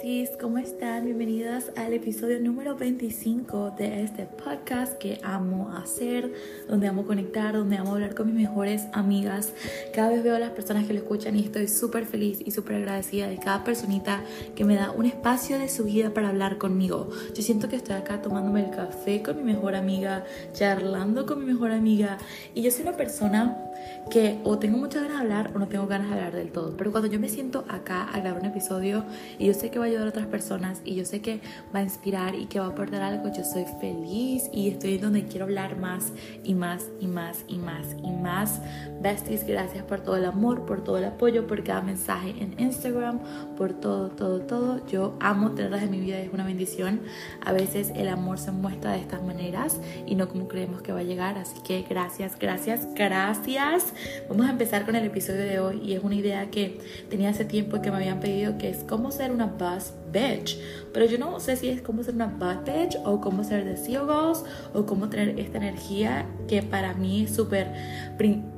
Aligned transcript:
besties, 0.00 0.30
¿cómo 0.40 0.56
están? 0.58 1.04
Bienvenidas 1.04 1.72
al 1.76 1.92
episodio 1.92 2.40
número 2.40 2.74
25 2.74 3.74
de 3.76 4.02
este 4.02 4.24
podcast 4.24 4.96
que 4.96 5.20
amo 5.22 5.72
hacer, 5.76 6.32
donde 6.68 6.88
amo 6.88 7.04
conectar, 7.04 7.52
donde 7.52 7.76
amo 7.76 7.92
hablar 7.92 8.14
con 8.14 8.28
mis 8.28 8.34
mejores 8.34 8.86
amigas. 8.92 9.52
Cada 9.94 10.08
vez 10.08 10.22
veo 10.22 10.36
a 10.36 10.38
las 10.38 10.50
personas 10.50 10.86
que 10.86 10.94
lo 10.94 11.00
escuchan 11.00 11.36
y 11.36 11.40
estoy 11.44 11.68
súper 11.68 12.06
feliz 12.06 12.38
y 12.44 12.50
súper 12.50 12.76
agradecida 12.76 13.28
de 13.28 13.36
cada 13.38 13.62
personita 13.62 14.22
que 14.54 14.64
me 14.64 14.74
da 14.74 14.90
un 14.90 15.04
espacio 15.04 15.58
de 15.58 15.68
su 15.68 15.84
vida 15.84 16.14
para 16.14 16.30
hablar 16.30 16.56
conmigo. 16.56 17.10
Yo 17.34 17.42
siento 17.42 17.68
que 17.68 17.76
estoy 17.76 17.96
acá 17.96 18.22
tomándome 18.22 18.64
el 18.64 18.70
café 18.70 19.22
con 19.22 19.36
mi 19.36 19.42
mejor 19.42 19.74
amiga, 19.74 20.24
charlando 20.54 21.26
con 21.26 21.40
mi 21.40 21.52
mejor 21.52 21.72
amiga 21.72 22.16
y 22.54 22.62
yo 22.62 22.70
soy 22.70 22.82
una 22.82 22.96
persona 22.96 23.66
que 24.10 24.38
o 24.44 24.58
tengo 24.58 24.78
muchas 24.78 25.02
ganas 25.02 25.18
de 25.18 25.22
hablar 25.22 25.52
o 25.54 25.58
no 25.58 25.68
tengo 25.68 25.86
ganas 25.86 26.08
de 26.08 26.14
hablar 26.14 26.32
del 26.32 26.52
todo. 26.52 26.76
Pero 26.76 26.90
cuando 26.90 27.08
yo 27.08 27.20
me 27.20 27.28
siento 27.28 27.64
acá 27.68 28.04
a 28.04 28.20
grabar 28.20 28.40
un 28.40 28.46
episodio 28.46 29.04
y 29.38 29.46
yo 29.46 29.54
sé 29.54 29.70
que 29.70 29.78
va 29.78 29.89
ayudar 29.90 30.06
a 30.06 30.10
otras 30.10 30.26
personas 30.26 30.80
y 30.84 30.94
yo 30.94 31.04
sé 31.04 31.20
que 31.20 31.40
va 31.74 31.80
a 31.80 31.82
inspirar 31.82 32.34
y 32.34 32.46
que 32.46 32.60
va 32.60 32.66
a 32.66 32.68
aportar 32.70 33.02
algo, 33.02 33.32
yo 33.32 33.44
soy 33.44 33.64
feliz 33.80 34.48
y 34.52 34.68
estoy 34.68 34.98
donde 34.98 35.24
quiero 35.24 35.44
hablar 35.44 35.76
más 35.78 36.12
y 36.44 36.54
más 36.54 36.86
y 37.00 37.06
más 37.06 37.44
y 37.48 37.58
más 37.58 37.86
y 38.02 38.10
más. 38.10 38.60
Besties, 39.00 39.46
gracias 39.46 39.84
por 39.84 40.00
todo 40.00 40.16
el 40.16 40.24
amor, 40.24 40.66
por 40.66 40.84
todo 40.84 40.98
el 40.98 41.04
apoyo, 41.04 41.46
por 41.46 41.62
cada 41.64 41.82
mensaje 41.82 42.34
en 42.38 42.54
Instagram, 42.58 43.20
por 43.56 43.72
todo, 43.72 44.10
todo, 44.10 44.40
todo. 44.40 44.86
Yo 44.86 45.16
amo 45.20 45.52
tenerlas 45.52 45.82
en 45.82 45.90
mi 45.90 46.00
vida, 46.00 46.18
es 46.18 46.32
una 46.32 46.44
bendición. 46.44 47.00
A 47.44 47.52
veces 47.52 47.92
el 47.94 48.08
amor 48.08 48.38
se 48.38 48.50
muestra 48.50 48.92
de 48.92 48.98
estas 48.98 49.22
maneras 49.22 49.80
y 50.06 50.14
no 50.14 50.28
como 50.28 50.48
creemos 50.48 50.82
que 50.82 50.92
va 50.92 51.00
a 51.00 51.04
llegar. 51.04 51.38
Así 51.38 51.60
que 51.62 51.82
gracias, 51.88 52.38
gracias, 52.38 52.86
gracias. 52.94 53.92
Vamos 54.28 54.46
a 54.46 54.50
empezar 54.50 54.84
con 54.84 54.96
el 54.96 55.04
episodio 55.04 55.40
de 55.40 55.60
hoy 55.60 55.80
y 55.82 55.94
es 55.94 56.02
una 56.02 56.14
idea 56.14 56.50
que 56.50 56.78
tenía 57.08 57.30
hace 57.30 57.44
tiempo 57.44 57.78
y 57.78 57.80
que 57.80 57.90
me 57.90 57.96
habían 57.96 58.20
pedido 58.20 58.58
que 58.58 58.70
es 58.70 58.84
cómo 58.84 59.10
ser 59.10 59.30
una 59.32 59.56
us 59.80 59.99
bitch. 60.12 60.58
Pero 60.92 61.06
yo 61.06 61.18
no 61.18 61.38
sé 61.40 61.56
si 61.56 61.68
es 61.68 61.82
cómo 61.82 62.02
ser 62.02 62.14
una 62.14 62.26
bad 62.26 62.64
bitch 62.64 62.96
o 63.04 63.20
cómo 63.20 63.44
ser 63.44 63.64
de 63.64 63.98
goals 63.98 64.44
o 64.74 64.86
cómo 64.86 65.08
tener 65.08 65.38
esta 65.38 65.58
energía 65.58 66.26
que 66.48 66.62
para 66.62 66.94
mí 66.94 67.24
es 67.24 67.34
súper 67.34 67.72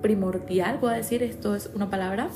primordial. 0.02 0.78
Voy 0.78 0.94
a 0.94 0.96
decir, 0.96 1.22
esto 1.22 1.54
es 1.54 1.70
una 1.74 1.90
palabra, 1.90 2.28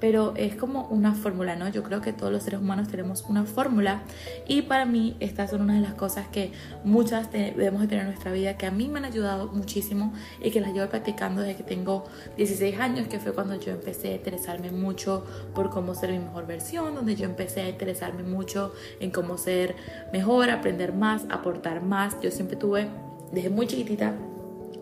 pero 0.00 0.34
es 0.36 0.56
como 0.56 0.88
una 0.88 1.14
fórmula, 1.14 1.54
¿no? 1.54 1.68
Yo 1.68 1.82
creo 1.82 2.00
que 2.00 2.12
todos 2.12 2.32
los 2.32 2.42
seres 2.42 2.60
humanos 2.60 2.88
tenemos 2.88 3.24
una 3.28 3.44
fórmula 3.44 4.02
y 4.48 4.62
para 4.62 4.84
mí 4.84 5.16
estas 5.20 5.50
son 5.50 5.62
una 5.62 5.74
de 5.74 5.80
las 5.80 5.94
cosas 5.94 6.26
que 6.28 6.52
muchas 6.84 7.30
debemos 7.30 7.82
de 7.82 7.88
tener 7.88 8.04
en 8.04 8.10
nuestra 8.10 8.32
vida 8.32 8.56
que 8.56 8.66
a 8.66 8.70
mí 8.70 8.88
me 8.88 8.98
han 8.98 9.04
ayudado 9.04 9.48
muchísimo 9.52 10.12
y 10.42 10.50
que 10.50 10.60
las 10.60 10.72
llevo 10.72 10.88
practicando 10.88 11.42
desde 11.42 11.56
que 11.56 11.62
tengo 11.62 12.04
16 12.36 12.80
años, 12.80 13.08
que 13.08 13.20
fue 13.20 13.32
cuando 13.32 13.54
yo 13.60 13.72
empecé 13.72 14.08
a 14.08 14.14
interesarme 14.16 14.70
mucho 14.70 15.24
por 15.54 15.70
cómo 15.70 15.94
ser 15.94 16.10
mi 16.10 16.18
mejor 16.18 16.46
versión, 16.46 16.94
donde 16.94 17.14
yo 17.14 17.26
empecé 17.26 17.62
a 17.62 17.68
interesarme 17.68 18.22
mucho 18.22 18.61
en 19.00 19.10
cómo 19.10 19.38
ser 19.38 19.74
mejor, 20.12 20.50
aprender 20.50 20.92
más, 20.92 21.24
aportar 21.30 21.82
más. 21.82 22.20
Yo 22.20 22.30
siempre 22.30 22.56
tuve 22.56 22.88
desde 23.32 23.50
muy 23.50 23.66
chiquitita 23.66 24.14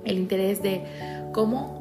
el 0.05 0.19
interés 0.19 0.63
de 0.63 0.85
cómo 1.33 1.81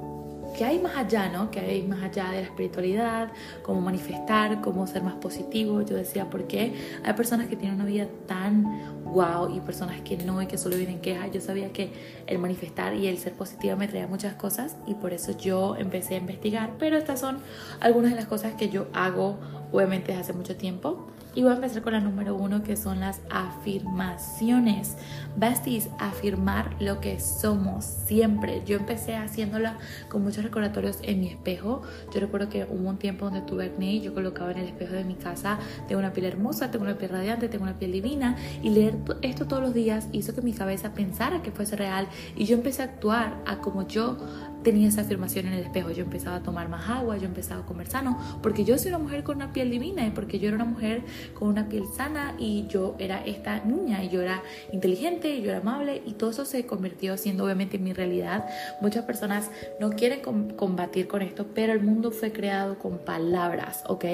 que 0.57 0.65
hay 0.65 0.79
más 0.79 0.95
allá, 0.95 1.29
¿no? 1.29 1.51
Que 1.51 1.59
hay 1.59 1.83
más 1.83 2.03
allá 2.03 2.31
de 2.31 2.41
la 2.41 2.47
espiritualidad, 2.47 3.29
cómo 3.63 3.81
manifestar, 3.81 4.61
cómo 4.61 4.87
ser 4.87 5.03
más 5.03 5.15
positivo. 5.15 5.81
Yo 5.81 5.95
decía, 5.95 6.29
¿por 6.29 6.47
qué 6.47 6.73
hay 7.03 7.13
personas 7.13 7.47
que 7.47 7.55
tienen 7.55 7.75
una 7.75 7.85
vida 7.85 8.07
tan 8.27 9.03
wow 9.05 9.55
y 9.55 9.59
personas 9.61 10.01
que 10.01 10.17
no 10.17 10.41
y 10.41 10.47
que 10.47 10.57
solo 10.57 10.75
vienen 10.75 10.99
quejas? 10.99 11.31
Yo 11.31 11.41
sabía 11.41 11.71
que 11.71 11.91
el 12.27 12.39
manifestar 12.39 12.93
y 12.95 13.07
el 13.07 13.17
ser 13.17 13.33
positiva 13.33 13.75
me 13.75 13.87
traía 13.87 14.07
muchas 14.07 14.33
cosas 14.35 14.75
y 14.87 14.95
por 14.95 15.13
eso 15.13 15.37
yo 15.37 15.75
empecé 15.75 16.15
a 16.15 16.17
investigar. 16.17 16.71
Pero 16.79 16.97
estas 16.97 17.19
son 17.19 17.39
algunas 17.79 18.11
de 18.11 18.17
las 18.17 18.25
cosas 18.25 18.53
que 18.53 18.69
yo 18.69 18.87
hago, 18.93 19.37
obviamente, 19.71 20.07
desde 20.07 20.21
hace 20.21 20.33
mucho 20.33 20.55
tiempo. 20.55 21.08
Y 21.35 21.43
voy 21.43 21.51
a 21.51 21.55
empezar 21.55 21.83
con 21.83 21.93
la 21.93 21.99
número 21.99 22.35
uno, 22.35 22.63
que 22.63 22.75
son 22.75 22.99
las 22.99 23.21
afirmaciones. 23.29 24.97
Besties, 25.35 25.89
afirmar 25.99 26.75
lo 26.79 26.99
que 26.99 27.19
somos 27.19 27.85
siempre. 27.85 28.63
Yo 28.65 28.77
empecé 28.77 29.15
haciéndola 29.15 29.77
con 30.09 30.23
muchos 30.23 30.43
recordatorios 30.43 30.97
en 31.03 31.21
mi 31.21 31.27
espejo. 31.27 31.83
Yo 32.13 32.19
recuerdo 32.19 32.49
que 32.49 32.65
hubo 32.65 32.89
un 32.89 32.97
tiempo 32.97 33.25
donde 33.25 33.41
tuve 33.41 33.65
acné 33.65 33.99
yo 33.99 34.13
colocaba 34.13 34.51
en 34.51 34.57
el 34.59 34.65
espejo 34.65 34.93
de 34.93 35.03
mi 35.03 35.15
casa, 35.15 35.59
tengo 35.87 35.99
una 35.99 36.13
piel 36.13 36.25
hermosa, 36.25 36.71
tengo 36.71 36.85
una 36.85 36.97
piel 36.97 37.11
radiante, 37.11 37.47
tengo 37.47 37.63
una 37.63 37.77
piel 37.77 37.91
divina. 37.91 38.35
Y 38.63 38.71
leer 38.71 38.95
esto 39.21 39.45
todos 39.45 39.61
los 39.61 39.73
días 39.73 40.07
hizo 40.11 40.33
que 40.33 40.41
mi 40.41 40.53
cabeza 40.53 40.93
pensara 40.93 41.41
que 41.41 41.51
fuese 41.51 41.75
real. 41.75 42.07
Y 42.35 42.45
yo 42.45 42.55
empecé 42.55 42.81
a 42.81 42.85
actuar 42.85 43.35
a 43.45 43.59
como 43.59 43.87
yo 43.87 44.17
tenía 44.63 44.87
esa 44.87 45.01
afirmación 45.01 45.47
en 45.47 45.53
el 45.53 45.63
espejo. 45.63 45.91
Yo 45.91 46.03
empezaba 46.03 46.37
a 46.37 46.43
tomar 46.43 46.69
más 46.69 46.89
agua, 46.89 47.17
yo 47.17 47.25
empezaba 47.25 47.61
a 47.61 47.65
comer 47.65 47.87
sano, 47.87 48.17
porque 48.41 48.63
yo 48.63 48.77
soy 48.77 48.89
una 48.89 48.99
mujer 48.99 49.23
con 49.23 49.37
una 49.37 49.53
piel 49.53 49.69
divina 49.69 50.05
y 50.05 50.11
porque 50.11 50.39
yo 50.39 50.47
era 50.47 50.55
una 50.55 50.65
mujer 50.65 51.01
con 51.33 51.49
una 51.49 51.67
piel 51.69 51.83
sana 51.95 52.35
y 52.37 52.67
yo 52.67 52.95
era 52.99 53.23
esta 53.25 53.63
niña 53.63 54.03
y 54.03 54.09
yo 54.09 54.21
era 54.21 54.43
inteligente 54.71 55.35
y 55.35 55.41
yo 55.41 55.49
era 55.49 55.59
amable 55.59 56.01
y 56.05 56.13
todo 56.13 56.31
eso 56.31 56.45
se 56.45 56.65
convirtió 56.65 57.17
siendo 57.17 57.45
obviamente 57.45 57.77
mi 57.79 57.93
realidad. 57.93 58.45
Muchas 58.81 59.05
personas 59.05 59.49
no 59.79 59.91
quieren 59.91 60.21
combatir 60.55 61.07
con 61.07 61.21
esto, 61.21 61.47
pero 61.53 61.73
el 61.73 61.81
mundo 61.81 62.11
fue 62.11 62.31
creado 62.31 62.77
con 62.77 62.99
palabras, 62.99 63.83
¿ok? 63.87 64.05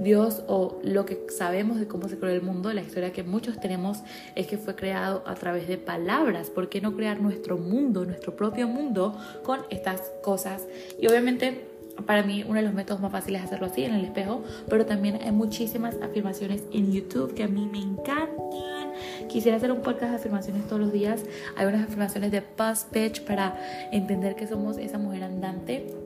Dios 0.00 0.42
o 0.48 0.80
lo 0.82 1.06
que 1.06 1.26
sabemos 1.36 1.78
de 1.78 1.86
cómo 1.86 2.08
se 2.08 2.18
creó 2.18 2.32
el 2.32 2.42
mundo, 2.42 2.72
la 2.72 2.82
historia 2.82 3.12
que 3.12 3.22
muchos 3.22 3.60
tenemos 3.60 4.02
es 4.34 4.46
que 4.46 4.58
fue 4.58 4.74
creado 4.74 5.22
a 5.26 5.34
través 5.34 5.68
de 5.68 5.78
palabras. 5.78 6.50
¿Por 6.50 6.68
qué 6.68 6.80
no 6.80 6.94
crear 6.94 7.20
nuestro 7.20 7.58
mundo, 7.58 8.04
nuestro 8.04 8.36
propio 8.36 8.68
mundo 8.68 9.18
con 9.42 9.60
cosas? 10.22 10.66
Y 10.98 11.06
obviamente 11.06 11.60
para 12.06 12.22
mí 12.22 12.44
uno 12.46 12.56
de 12.56 12.62
los 12.62 12.74
métodos 12.74 13.00
más 13.00 13.12
fáciles 13.12 13.40
es 13.40 13.46
hacerlo 13.46 13.66
así 13.66 13.84
en 13.84 13.94
el 13.94 14.04
espejo, 14.04 14.42
pero 14.68 14.84
también 14.84 15.20
hay 15.22 15.32
muchísimas 15.32 15.96
afirmaciones 16.02 16.64
en 16.72 16.92
YouTube 16.92 17.34
que 17.34 17.44
a 17.44 17.48
mí 17.48 17.68
me 17.70 17.78
encantan. 17.78 18.92
Quisiera 19.28 19.56
hacer 19.56 19.72
un 19.72 19.80
podcast 19.80 20.10
de 20.10 20.16
afirmaciones 20.16 20.66
todos 20.66 20.80
los 20.80 20.92
días. 20.92 21.22
Hay 21.56 21.66
unas 21.66 21.84
afirmaciones 21.84 22.30
de 22.30 22.42
Buzz 22.56 22.84
Pitch 22.90 23.22
para 23.22 23.58
entender 23.92 24.36
que 24.36 24.46
somos 24.46 24.78
esa 24.78 24.98
mujer 24.98 25.24
andante 25.24 26.03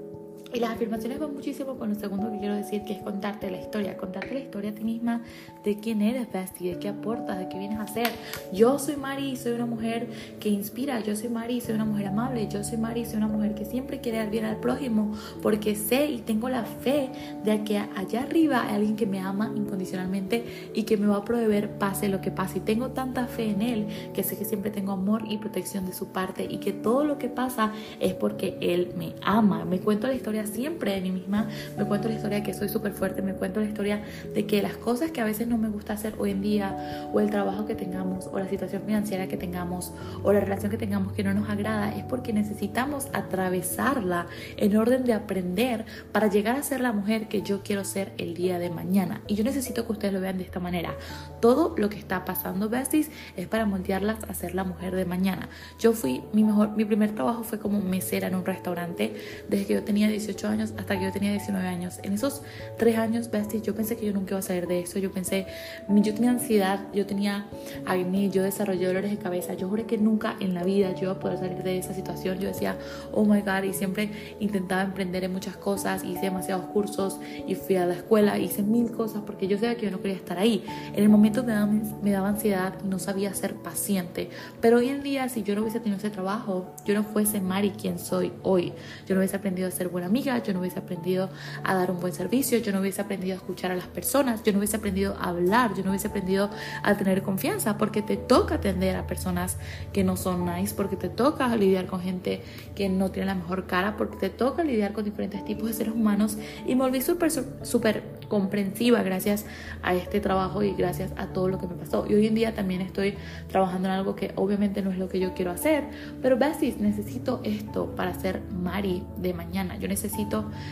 y 0.52 0.60
las 0.60 0.70
afirmaciones 0.70 1.18
van 1.18 1.34
muchísimo 1.34 1.76
con 1.76 1.90
lo 1.90 1.94
segundo 1.94 2.30
que 2.30 2.38
quiero 2.38 2.54
decir, 2.54 2.82
que 2.84 2.94
es 2.94 3.02
contarte 3.02 3.50
la 3.50 3.60
historia, 3.60 3.96
contarte 3.96 4.32
la 4.32 4.40
historia 4.40 4.70
a 4.70 4.74
ti 4.74 4.84
misma 4.84 5.22
de 5.64 5.78
quién 5.78 6.02
eres, 6.02 6.28
de 6.32 6.78
qué 6.78 6.88
aportas, 6.88 7.38
de 7.38 7.48
qué 7.48 7.58
vienes 7.58 7.78
a 7.78 7.82
hacer. 7.82 8.08
Yo 8.52 8.78
soy 8.78 8.96
Mari, 8.96 9.36
soy 9.36 9.52
una 9.52 9.66
mujer 9.66 10.06
que 10.40 10.48
inspira, 10.48 11.00
yo 11.00 11.16
soy 11.16 11.28
Mari, 11.28 11.60
soy 11.60 11.74
una 11.74 11.84
mujer 11.84 12.08
amable, 12.08 12.48
yo 12.48 12.64
soy 12.64 12.78
Mari, 12.78 13.04
soy 13.04 13.16
una 13.16 13.28
mujer 13.28 13.54
que 13.54 13.64
siempre 13.64 14.00
quiere 14.00 14.18
dar 14.18 14.30
bien 14.30 14.44
al 14.44 14.56
prójimo, 14.56 15.14
porque 15.42 15.74
sé 15.74 16.06
y 16.06 16.18
tengo 16.18 16.48
la 16.48 16.64
fe 16.64 17.10
de 17.44 17.64
que 17.64 17.78
allá 17.78 18.22
arriba 18.22 18.64
hay 18.68 18.76
alguien 18.76 18.96
que 18.96 19.06
me 19.06 19.20
ama 19.20 19.52
incondicionalmente 19.54 20.44
y 20.74 20.84
que 20.84 20.96
me 20.96 21.06
va 21.06 21.16
a 21.16 21.24
proveer 21.24 21.78
pase 21.78 22.08
lo 22.08 22.20
que 22.20 22.30
pase. 22.30 22.58
Y 22.58 22.60
tengo 22.62 22.90
tanta 22.90 23.26
fe 23.26 23.50
en 23.50 23.62
él 23.62 23.86
que 24.14 24.22
sé 24.22 24.36
que 24.36 24.44
siempre 24.44 24.70
tengo 24.70 24.92
amor 24.92 25.22
y 25.28 25.38
protección 25.38 25.86
de 25.86 25.92
su 25.92 26.08
parte 26.08 26.46
y 26.48 26.58
que 26.58 26.72
todo 26.72 27.04
lo 27.04 27.18
que 27.18 27.28
pasa 27.28 27.72
es 28.00 28.14
porque 28.14 28.56
él 28.60 28.92
me 28.96 29.14
ama. 29.22 29.64
Me 29.64 29.80
cuento 29.80 30.06
la 30.06 30.14
historia 30.14 30.37
siempre 30.46 30.94
de 30.94 31.00
mí 31.00 31.10
misma, 31.10 31.48
me 31.76 31.84
cuento 31.84 32.08
la 32.08 32.14
historia 32.14 32.38
de 32.38 32.42
que 32.44 32.54
soy 32.54 32.68
súper 32.68 32.92
fuerte, 32.92 33.22
me 33.22 33.34
cuento 33.34 33.60
la 33.60 33.66
historia 33.66 34.02
de 34.34 34.46
que 34.46 34.62
las 34.62 34.76
cosas 34.76 35.10
que 35.10 35.20
a 35.20 35.24
veces 35.24 35.46
no 35.48 35.58
me 35.58 35.68
gusta 35.68 35.94
hacer 35.94 36.14
hoy 36.18 36.30
en 36.30 36.42
día, 36.42 37.08
o 37.12 37.20
el 37.20 37.30
trabajo 37.30 37.66
que 37.66 37.74
tengamos, 37.74 38.28
o 38.32 38.38
la 38.38 38.48
situación 38.48 38.82
financiera 38.84 39.28
que 39.28 39.36
tengamos, 39.36 39.92
o 40.22 40.32
la 40.32 40.40
relación 40.40 40.70
que 40.70 40.78
tengamos 40.78 41.12
que 41.12 41.24
no 41.24 41.34
nos 41.34 41.48
agrada, 41.48 41.94
es 41.94 42.04
porque 42.04 42.32
necesitamos 42.32 43.08
atravesarla 43.12 44.26
en 44.56 44.76
orden 44.76 45.04
de 45.04 45.12
aprender 45.12 45.84
para 46.12 46.28
llegar 46.28 46.56
a 46.56 46.62
ser 46.62 46.80
la 46.80 46.92
mujer 46.92 47.28
que 47.28 47.42
yo 47.42 47.62
quiero 47.62 47.84
ser 47.84 48.12
el 48.18 48.34
día 48.34 48.58
de 48.58 48.70
mañana. 48.70 49.22
Y 49.26 49.34
yo 49.34 49.44
necesito 49.44 49.86
que 49.86 49.92
ustedes 49.92 50.14
lo 50.14 50.20
vean 50.20 50.38
de 50.38 50.44
esta 50.44 50.60
manera. 50.60 50.94
Todo 51.40 51.74
lo 51.76 51.88
que 51.88 51.98
está 51.98 52.24
pasando, 52.24 52.68
besties, 52.68 53.10
es 53.36 53.46
para 53.46 53.66
moldearlas 53.66 54.24
a 54.24 54.34
ser 54.34 54.54
la 54.54 54.64
mujer 54.64 54.94
de 54.94 55.04
mañana. 55.04 55.48
Yo 55.78 55.92
fui, 55.92 56.22
mi 56.32 56.44
mejor, 56.44 56.76
mi 56.76 56.84
primer 56.84 57.14
trabajo 57.14 57.42
fue 57.42 57.58
como 57.58 57.80
mesera 57.80 58.28
en 58.28 58.34
un 58.34 58.44
restaurante 58.44 59.14
desde 59.48 59.66
que 59.66 59.74
yo 59.74 59.84
tenía 59.84 60.08
18 60.08 60.27
años 60.48 60.72
hasta 60.76 60.98
que 60.98 61.04
yo 61.04 61.12
tenía 61.12 61.32
19 61.32 61.66
años. 61.66 61.98
En 62.02 62.12
esos 62.12 62.42
tres 62.76 62.96
años, 62.96 63.30
besties, 63.30 63.62
yo 63.62 63.74
pensé 63.74 63.96
que 63.96 64.06
yo 64.06 64.12
nunca 64.12 64.32
iba 64.32 64.38
a 64.38 64.42
salir 64.42 64.66
de 64.66 64.80
eso. 64.80 64.98
Yo 64.98 65.10
pensé, 65.10 65.46
yo 65.88 66.14
tenía 66.14 66.30
ansiedad, 66.30 66.80
yo 66.92 67.06
tenía 67.06 67.46
acné, 67.86 68.30
yo 68.30 68.42
desarrollé 68.42 68.86
dolores 68.86 69.10
de 69.10 69.18
cabeza. 69.18 69.54
Yo 69.54 69.68
juré 69.68 69.84
que 69.84 69.98
nunca 69.98 70.36
en 70.40 70.54
la 70.54 70.64
vida 70.64 70.92
yo 70.92 71.04
iba 71.04 71.12
a 71.12 71.18
poder 71.18 71.38
salir 71.38 71.62
de 71.62 71.78
esa 71.78 71.94
situación. 71.94 72.38
Yo 72.38 72.48
decía, 72.48 72.76
oh 73.12 73.24
my 73.24 73.40
God, 73.40 73.64
y 73.64 73.72
siempre 73.72 74.10
intentaba 74.40 74.82
emprender 74.82 75.24
en 75.24 75.32
muchas 75.32 75.56
cosas. 75.56 76.04
Hice 76.04 76.20
demasiados 76.22 76.66
cursos 76.66 77.18
y 77.46 77.54
fui 77.54 77.76
a 77.76 77.86
la 77.86 77.94
escuela, 77.94 78.38
hice 78.38 78.62
mil 78.62 78.90
cosas 78.90 79.22
porque 79.24 79.48
yo 79.48 79.56
sabía 79.56 79.76
que 79.76 79.86
yo 79.86 79.90
no 79.90 80.00
quería 80.00 80.16
estar 80.16 80.38
ahí. 80.38 80.64
En 80.94 81.02
el 81.02 81.08
momento 81.08 81.42
me 81.42 81.52
daba, 81.52 81.66
me 81.66 82.10
daba 82.10 82.28
ansiedad 82.28 82.74
y 82.84 82.88
no 82.88 82.98
sabía 82.98 83.32
ser 83.34 83.54
paciente. 83.54 84.30
Pero 84.60 84.78
hoy 84.78 84.88
en 84.88 85.02
día, 85.02 85.28
si 85.28 85.42
yo 85.42 85.54
no 85.54 85.62
hubiese 85.62 85.80
tenido 85.80 85.98
ese 85.98 86.10
trabajo, 86.10 86.74
yo 86.84 86.94
no 86.94 87.04
fuese 87.04 87.40
Mari 87.40 87.70
quien 87.70 87.98
soy 87.98 88.32
hoy. 88.42 88.72
Yo 89.06 89.14
no 89.14 89.20
hubiese 89.20 89.36
aprendido 89.36 89.68
a 89.68 89.70
ser 89.70 89.88
buena 89.88 90.06
amiga 90.06 90.17
amiga, 90.18 90.42
yo 90.42 90.52
no 90.52 90.60
hubiese 90.60 90.80
aprendido 90.80 91.30
a 91.62 91.74
dar 91.74 91.92
un 91.92 92.00
buen 92.00 92.12
servicio, 92.12 92.58
yo 92.58 92.72
no 92.72 92.80
hubiese 92.80 93.00
aprendido 93.00 93.34
a 93.34 93.36
escuchar 93.36 93.70
a 93.70 93.76
las 93.76 93.86
personas, 93.86 94.42
yo 94.42 94.52
no 94.52 94.58
hubiese 94.58 94.76
aprendido 94.76 95.16
a 95.20 95.28
hablar, 95.28 95.74
yo 95.76 95.84
no 95.84 95.90
hubiese 95.90 96.08
aprendido 96.08 96.50
a 96.82 96.96
tener 96.96 97.22
confianza, 97.22 97.78
porque 97.78 98.02
te 98.02 98.16
toca 98.16 98.56
atender 98.56 98.96
a 98.96 99.06
personas 99.06 99.58
que 99.92 100.02
no 100.02 100.16
son 100.16 100.44
nice, 100.44 100.74
porque 100.74 100.96
te 100.96 101.08
toca 101.08 101.54
lidiar 101.54 101.86
con 101.86 102.00
gente 102.00 102.42
que 102.74 102.88
no 102.88 103.12
tiene 103.12 103.26
la 103.26 103.36
mejor 103.36 103.66
cara, 103.66 103.96
porque 103.96 104.16
te 104.16 104.30
toca 104.30 104.64
lidiar 104.64 104.92
con 104.92 105.04
diferentes 105.04 105.44
tipos 105.44 105.68
de 105.68 105.74
seres 105.74 105.94
humanos 105.94 106.36
y 106.66 106.74
me 106.74 106.82
volví 106.82 107.00
súper, 107.00 107.30
súper 107.30 108.02
comprensiva 108.28 109.02
gracias 109.02 109.46
a 109.82 109.94
este 109.94 110.20
trabajo 110.20 110.62
y 110.64 110.74
gracias 110.74 111.12
a 111.16 111.28
todo 111.28 111.48
lo 111.48 111.58
que 111.58 111.68
me 111.68 111.74
pasó. 111.74 112.06
Y 112.08 112.14
hoy 112.14 112.26
en 112.26 112.34
día 112.34 112.54
también 112.54 112.80
estoy 112.80 113.14
trabajando 113.48 113.88
en 113.88 113.94
algo 113.94 114.16
que 114.16 114.32
obviamente 114.34 114.82
no 114.82 114.90
es 114.90 114.98
lo 114.98 115.08
que 115.08 115.20
yo 115.20 115.32
quiero 115.34 115.52
hacer, 115.52 115.84
pero 116.20 116.36
besties, 116.36 116.78
necesito 116.78 117.40
esto 117.44 117.94
para 117.94 118.12
ser 118.14 118.42
Mari 118.50 119.04
de 119.16 119.32
mañana. 119.32 119.76
Yo 119.78 119.86
necesito 119.86 120.07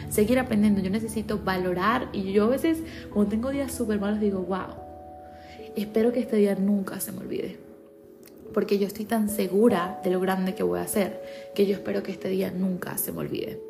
seguir 0.08 0.38
aprendiendo, 0.38 0.80
yo 0.80 0.90
necesito 0.90 1.38
valorar 1.38 2.08
y 2.12 2.32
yo 2.32 2.44
a 2.44 2.48
veces 2.48 2.78
cuando 3.12 3.30
tengo 3.30 3.50
días 3.50 3.72
súper 3.72 4.00
malos 4.00 4.20
digo, 4.20 4.40
wow, 4.40 4.74
espero 5.76 6.12
que 6.12 6.20
este 6.20 6.36
día 6.36 6.54
nunca 6.54 7.00
se 7.00 7.12
me 7.12 7.20
olvide. 7.20 7.58
Porque 8.54 8.78
yo 8.78 8.86
estoy 8.86 9.04
tan 9.04 9.28
segura 9.28 10.00
de 10.02 10.10
lo 10.10 10.20
grande 10.20 10.54
que 10.54 10.62
voy 10.62 10.78
a 10.78 10.82
hacer 10.82 11.22
que 11.54 11.66
yo 11.66 11.74
espero 11.74 12.02
que 12.02 12.12
este 12.12 12.28
día 12.28 12.50
nunca 12.50 12.96
se 12.96 13.12
me 13.12 13.18
olvide. 13.18 13.60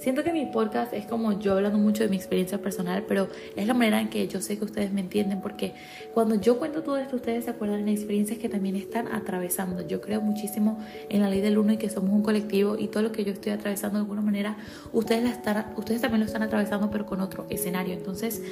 Siento 0.00 0.24
que 0.24 0.32
mi 0.32 0.46
podcast 0.46 0.94
es 0.94 1.04
como 1.04 1.38
yo 1.38 1.52
hablando 1.52 1.76
mucho 1.76 2.02
de 2.02 2.08
mi 2.08 2.16
experiencia 2.16 2.56
personal, 2.56 3.04
pero 3.06 3.28
es 3.54 3.66
la 3.66 3.74
manera 3.74 4.00
en 4.00 4.08
que 4.08 4.26
yo 4.28 4.40
sé 4.40 4.56
que 4.56 4.64
ustedes 4.64 4.92
me 4.92 5.02
entienden, 5.02 5.42
porque 5.42 5.74
cuando 6.14 6.36
yo 6.36 6.58
cuento 6.58 6.82
todo 6.82 6.96
esto, 6.96 7.16
ustedes 7.16 7.44
se 7.44 7.50
acuerdan 7.50 7.84
de 7.84 7.92
experiencias 7.92 8.38
que 8.38 8.48
también 8.48 8.76
están 8.76 9.08
atravesando. 9.08 9.86
Yo 9.86 10.00
creo 10.00 10.22
muchísimo 10.22 10.78
en 11.10 11.20
la 11.20 11.28
ley 11.28 11.42
del 11.42 11.58
uno 11.58 11.74
y 11.74 11.76
que 11.76 11.90
somos 11.90 12.12
un 12.12 12.22
colectivo 12.22 12.78
y 12.78 12.88
todo 12.88 13.02
lo 13.02 13.12
que 13.12 13.24
yo 13.24 13.32
estoy 13.32 13.52
atravesando 13.52 13.98
de 13.98 14.04
alguna 14.04 14.22
manera, 14.22 14.56
ustedes, 14.94 15.22
la 15.22 15.30
están, 15.32 15.74
ustedes 15.76 16.00
también 16.00 16.20
lo 16.20 16.26
están 16.26 16.42
atravesando, 16.42 16.90
pero 16.90 17.04
con 17.04 17.20
otro 17.20 17.44
escenario. 17.50 17.92
Entonces, 17.92 18.42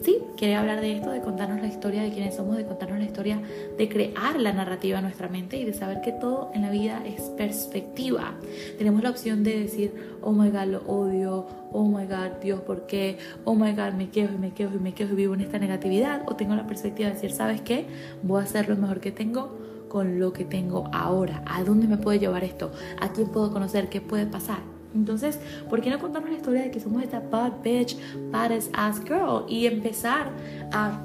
sí, 0.00 0.16
quería 0.38 0.60
hablar 0.60 0.80
de 0.80 0.96
esto, 0.96 1.10
de 1.10 1.20
contarnos 1.20 1.60
la 1.60 1.66
historia 1.66 2.02
de 2.02 2.12
quiénes 2.12 2.34
somos, 2.34 2.56
de 2.56 2.64
contarnos 2.64 2.98
la 2.98 3.04
historia, 3.04 3.42
de 3.76 3.88
crear 3.90 4.40
la 4.40 4.54
narrativa 4.54 5.00
en 5.00 5.04
nuestra 5.04 5.28
mente 5.28 5.58
y 5.58 5.66
de 5.66 5.74
saber 5.74 6.00
que 6.00 6.12
todo 6.12 6.50
en 6.54 6.62
la 6.62 6.70
vida 6.70 7.02
es 7.04 7.24
perspectiva. 7.36 8.36
Tenemos 8.78 9.02
la 9.02 9.10
opción 9.10 9.44
de 9.44 9.60
decir, 9.60 9.92
oh 10.22 10.32
my 10.32 10.48
god, 10.48 10.64
lo 10.64 10.93
odio, 10.94 11.46
oh 11.72 11.84
my 11.86 12.06
god, 12.06 12.40
Dios, 12.42 12.60
¿por 12.60 12.86
qué? 12.86 13.18
Oh 13.44 13.54
my 13.54 13.72
god, 13.72 13.92
me 13.92 14.10
quejo 14.10 14.34
y 14.34 14.38
me 14.38 14.52
quejo 14.52 14.74
y 14.76 14.78
me 14.78 14.94
quejo 14.94 15.12
y 15.12 15.16
vivo 15.16 15.34
en 15.34 15.40
esta 15.40 15.58
negatividad. 15.58 16.22
O 16.26 16.36
tengo 16.36 16.54
la 16.54 16.66
perspectiva 16.66 17.08
de 17.08 17.14
decir, 17.14 17.32
¿sabes 17.32 17.60
qué? 17.60 17.86
Voy 18.22 18.40
a 18.40 18.44
hacer 18.44 18.68
lo 18.68 18.76
mejor 18.76 19.00
que 19.00 19.12
tengo 19.12 19.58
con 19.88 20.18
lo 20.18 20.32
que 20.32 20.44
tengo 20.44 20.88
ahora. 20.92 21.42
¿A 21.46 21.62
dónde 21.62 21.86
me 21.86 21.96
puede 21.96 22.18
llevar 22.18 22.44
esto? 22.44 22.72
¿A 23.00 23.10
quién 23.12 23.28
puedo 23.28 23.52
conocer? 23.52 23.88
¿Qué 23.88 24.00
puede 24.00 24.26
pasar? 24.26 24.58
Entonces, 24.94 25.38
¿por 25.68 25.80
qué 25.80 25.90
no 25.90 25.98
contarnos 25.98 26.30
la 26.30 26.36
historia 26.36 26.62
de 26.62 26.70
que 26.70 26.80
somos 26.80 27.02
esta 27.02 27.20
bad 27.20 27.52
bitch, 27.62 27.96
baddest 28.30 28.72
ass 28.74 29.00
girl 29.04 29.44
y 29.48 29.66
empezar 29.66 30.30
a 30.72 30.98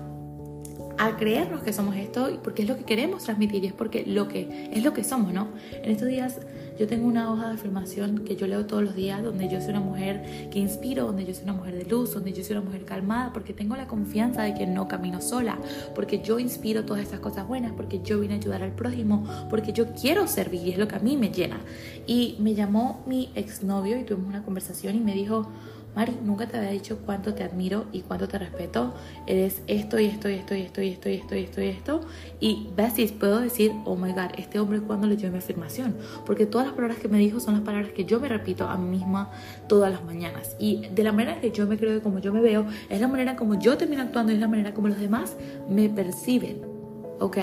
a 0.99 1.15
creernos 1.15 1.61
que 1.61 1.71
somos 1.71 1.95
esto 1.95 2.29
porque 2.43 2.63
es 2.63 2.67
lo 2.67 2.75
que 2.75 2.83
queremos 2.83 3.23
transmitir 3.23 3.63
y 3.63 3.67
es 3.67 3.73
porque 3.73 4.05
lo 4.05 4.27
que 4.27 4.69
es 4.71 4.83
lo 4.83 4.93
que 4.93 5.05
somos, 5.05 5.31
¿no? 5.31 5.47
En 5.71 5.91
estos 5.91 6.09
días 6.09 6.39
yo 6.77 6.87
tengo 6.87 7.07
una 7.07 7.31
hoja 7.31 7.47
de 7.47 7.55
afirmación 7.55 8.25
que 8.25 8.35
yo 8.35 8.47
leo 8.47 8.65
todos 8.65 8.83
los 8.83 8.95
días 8.95 9.23
donde 9.23 9.49
yo 9.49 9.61
soy 9.61 9.71
una 9.71 9.79
mujer 9.79 10.49
que 10.51 10.59
inspiro, 10.59 11.05
donde 11.05 11.25
yo 11.25 11.33
soy 11.33 11.43
una 11.43 11.53
mujer 11.53 11.75
de 11.75 11.85
luz, 11.85 12.13
donde 12.13 12.33
yo 12.33 12.43
soy 12.43 12.57
una 12.57 12.65
mujer 12.65 12.83
calmada, 12.83 13.31
porque 13.31 13.53
tengo 13.53 13.77
la 13.77 13.87
confianza 13.87 14.43
de 14.43 14.53
que 14.53 14.67
no 14.67 14.89
camino 14.89 15.21
sola, 15.21 15.57
porque 15.95 16.21
yo 16.21 16.37
inspiro 16.37 16.83
todas 16.83 17.01
estas 17.01 17.21
cosas 17.21 17.47
buenas, 17.47 17.71
porque 17.73 18.01
yo 18.01 18.19
vine 18.19 18.33
a 18.33 18.37
ayudar 18.37 18.61
al 18.63 18.73
prójimo, 18.73 19.25
porque 19.49 19.71
yo 19.71 19.93
quiero 19.93 20.27
servir 20.27 20.67
y 20.67 20.71
es 20.71 20.77
lo 20.77 20.87
que 20.87 20.95
a 20.95 20.99
mí 20.99 21.15
me 21.15 21.31
llena. 21.31 21.59
Y 22.07 22.35
me 22.39 22.55
llamó 22.55 23.03
mi 23.05 23.29
exnovio 23.35 23.97
y 23.97 24.03
tuvimos 24.03 24.29
una 24.29 24.43
conversación 24.43 24.95
y 24.95 24.99
me 24.99 25.13
dijo, 25.13 25.49
Mari, 25.95 26.17
nunca 26.23 26.47
te 26.47 26.57
había 26.57 26.69
dicho 26.69 26.99
cuánto 27.05 27.33
te 27.33 27.43
admiro 27.43 27.85
y 27.91 28.01
cuánto 28.01 28.27
te 28.27 28.37
respeto. 28.37 28.93
Eres 29.25 29.61
esto 29.67 29.99
y 29.99 30.05
esto 30.05 30.29
y 30.29 30.33
esto 30.33 30.55
y 30.55 30.61
esto 30.61 30.81
y 30.81 30.89
esto 30.89 31.09
y 31.09 31.13
esto 31.15 31.35
y 31.35 31.39
esto 31.39 31.61
y 31.61 31.67
esto. 31.67 32.01
Y 32.39 32.69
besties, 32.75 33.11
puedo 33.11 33.39
decir, 33.39 33.71
oh 33.85 33.95
my 33.95 34.11
god, 34.11 34.31
este 34.37 34.59
hombre 34.59 34.81
cuando 34.81 35.07
leyó 35.07 35.31
mi 35.31 35.39
afirmación. 35.39 35.95
Porque 36.25 36.45
todas 36.45 36.67
las 36.67 36.75
palabras 36.75 36.99
que 36.99 37.07
me 37.07 37.17
dijo 37.17 37.39
son 37.39 37.55
las 37.55 37.63
palabras 37.63 37.91
que 37.91 38.05
yo 38.05 38.19
me 38.19 38.29
repito 38.29 38.67
a 38.67 38.77
mí 38.77 38.97
misma 38.97 39.31
todas 39.67 39.91
las 39.91 40.03
mañanas. 40.03 40.55
Y 40.59 40.87
de 40.87 41.03
la 41.03 41.11
manera 41.11 41.41
que 41.41 41.51
yo 41.51 41.67
me 41.67 41.77
creo 41.77 41.97
y 41.97 42.01
como 42.01 42.19
yo 42.19 42.31
me 42.31 42.41
veo, 42.41 42.65
es 42.89 43.01
la 43.01 43.07
manera 43.07 43.35
como 43.35 43.59
yo 43.59 43.77
termino 43.77 44.03
actuando 44.03 44.31
y 44.31 44.35
es 44.35 44.41
la 44.41 44.47
manera 44.47 44.73
como 44.73 44.87
los 44.87 44.99
demás 44.99 45.35
me 45.69 45.89
perciben. 45.89 46.78
¿Ok? 47.19 47.37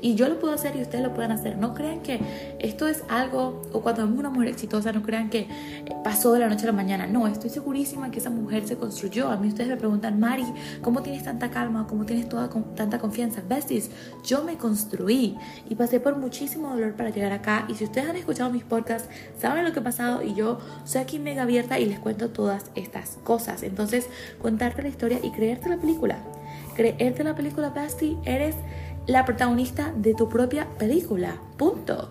Y 0.00 0.14
yo 0.14 0.28
lo 0.28 0.38
puedo 0.38 0.54
hacer 0.54 0.76
y 0.76 0.82
ustedes 0.82 1.04
lo 1.04 1.14
pueden 1.14 1.32
hacer. 1.32 1.58
No 1.58 1.74
crean 1.74 2.00
que 2.00 2.20
esto 2.58 2.88
es 2.88 3.04
algo, 3.08 3.62
o 3.72 3.80
cuando 3.80 4.02
vemos 4.02 4.18
una 4.18 4.30
mujer 4.30 4.48
exitosa, 4.48 4.92
no 4.92 5.02
crean 5.02 5.30
que 5.30 5.48
pasó 6.04 6.32
de 6.32 6.40
la 6.40 6.48
noche 6.48 6.64
a 6.64 6.66
la 6.66 6.72
mañana. 6.72 7.06
No, 7.06 7.26
estoy 7.26 7.50
segurísima 7.50 8.10
que 8.10 8.18
esa 8.18 8.30
mujer 8.30 8.66
se 8.66 8.76
construyó. 8.76 9.28
A 9.28 9.36
mí 9.36 9.48
ustedes 9.48 9.68
me 9.68 9.76
preguntan, 9.76 10.18
Mari, 10.18 10.46
¿cómo 10.82 11.02
tienes 11.02 11.24
tanta 11.24 11.50
calma? 11.50 11.86
¿Cómo 11.88 12.04
tienes 12.04 12.28
tanta 12.28 12.98
confianza? 12.98 13.42
Besties, 13.48 13.90
yo 14.24 14.44
me 14.44 14.56
construí 14.56 15.36
y 15.68 15.74
pasé 15.74 16.00
por 16.00 16.16
muchísimo 16.16 16.70
dolor 16.70 16.94
para 16.94 17.10
llegar 17.10 17.32
acá. 17.32 17.66
Y 17.68 17.74
si 17.74 17.84
ustedes 17.84 18.08
han 18.08 18.16
escuchado 18.16 18.50
mis 18.50 18.64
podcasts, 18.64 19.08
saben 19.38 19.64
lo 19.64 19.72
que 19.72 19.80
ha 19.80 19.84
pasado 19.84 20.22
y 20.22 20.34
yo 20.34 20.58
soy 20.84 21.02
aquí 21.02 21.18
mega 21.18 21.42
abierta 21.42 21.78
y 21.78 21.86
les 21.86 21.98
cuento 21.98 22.30
todas 22.30 22.66
estas 22.74 23.18
cosas. 23.24 23.62
Entonces, 23.62 24.06
contarte 24.40 24.82
la 24.82 24.88
historia 24.88 25.18
y 25.22 25.30
creerte 25.30 25.68
la 25.68 25.76
película. 25.76 26.18
Creerte 26.74 27.24
la 27.24 27.34
película, 27.34 27.70
Bestie, 27.70 28.16
eres 28.24 28.54
la 29.08 29.24
protagonista 29.24 29.92
de 29.96 30.14
tu 30.14 30.28
propia 30.28 30.68
película. 30.78 31.40
Punto. 31.56 32.10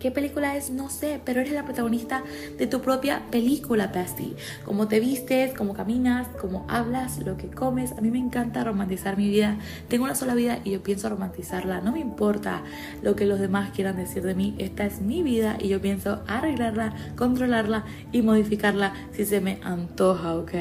¿Qué 0.00 0.10
película 0.10 0.56
es? 0.56 0.70
No 0.70 0.90
sé, 0.90 1.20
pero 1.24 1.40
eres 1.40 1.52
la 1.52 1.64
protagonista 1.64 2.24
de 2.58 2.66
tu 2.66 2.80
propia 2.80 3.22
película, 3.30 3.86
Bestie. 3.86 4.34
Cómo 4.64 4.88
te 4.88 4.98
vistes, 4.98 5.54
cómo 5.54 5.74
caminas, 5.74 6.26
cómo 6.40 6.66
hablas, 6.68 7.24
lo 7.24 7.36
que 7.36 7.46
comes. 7.46 7.92
A 7.92 8.00
mí 8.00 8.10
me 8.10 8.18
encanta 8.18 8.64
romantizar 8.64 9.16
mi 9.16 9.28
vida. 9.28 9.58
Tengo 9.86 10.02
una 10.02 10.16
sola 10.16 10.34
vida 10.34 10.58
y 10.64 10.72
yo 10.72 10.82
pienso 10.82 11.08
romantizarla. 11.08 11.80
No 11.80 11.92
me 11.92 12.00
importa 12.00 12.64
lo 13.00 13.14
que 13.14 13.26
los 13.26 13.38
demás 13.38 13.70
quieran 13.70 13.94
decir 13.94 14.24
de 14.24 14.34
mí. 14.34 14.56
Esta 14.58 14.84
es 14.84 15.00
mi 15.00 15.22
vida 15.22 15.56
y 15.60 15.68
yo 15.68 15.80
pienso 15.80 16.24
arreglarla, 16.26 16.92
controlarla 17.14 17.84
y 18.10 18.22
modificarla 18.22 18.94
si 19.12 19.24
se 19.24 19.40
me 19.40 19.60
antoja, 19.62 20.34
¿ok? 20.34 20.54